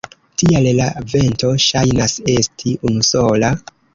[0.41, 3.55] Tial la vento ŝajnas esti unusola.